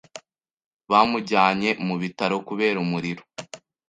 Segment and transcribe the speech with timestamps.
[0.91, 3.23] Bamujyanye mu bitaro kubera umuriro.